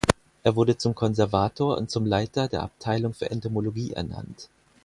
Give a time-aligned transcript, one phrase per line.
[0.41, 4.49] Er wurde zum Konservator und zum Leiter der Abteilung für Entomologie ernannt.